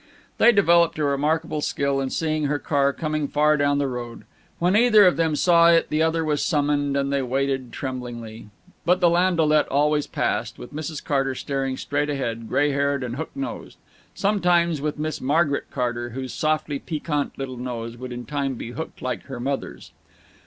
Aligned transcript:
They 0.39 0.51
developed 0.51 0.97
a 0.97 1.03
remarkable 1.03 1.61
skill 1.61 2.01
in 2.01 2.09
seeing 2.09 2.45
her 2.45 2.57
car 2.57 2.91
coming 2.91 3.27
far 3.27 3.55
down 3.55 3.77
the 3.77 3.87
road. 3.87 4.23
When 4.57 4.75
either 4.75 5.05
of 5.05 5.15
them 5.15 5.35
saw 5.35 5.67
it 5.69 5.89
the 5.89 6.01
other 6.01 6.25
was 6.25 6.43
summoned, 6.43 6.97
and 6.97 7.13
they 7.13 7.21
waited 7.21 7.71
tremblingly. 7.71 8.49
But 8.83 8.99
the 8.99 9.11
landaulet 9.11 9.67
always 9.67 10.07
passed, 10.07 10.57
with 10.57 10.73
Mrs. 10.73 11.03
Carter 11.05 11.35
staring 11.35 11.77
straight 11.77 12.09
ahead, 12.09 12.49
gray 12.49 12.71
haired 12.71 13.03
and 13.03 13.15
hook 13.17 13.29
nosed; 13.35 13.77
sometimes 14.15 14.81
with 14.81 14.97
Miss 14.97 15.21
Margaret 15.21 15.69
Carter, 15.69 16.09
whose 16.09 16.33
softly 16.33 16.79
piquant 16.79 17.37
little 17.37 17.57
nose 17.57 17.95
would 17.95 18.11
in 18.11 18.25
time 18.25 18.55
be 18.55 18.71
hooked 18.71 19.03
like 19.03 19.25
her 19.25 19.39
mother's. 19.39 19.91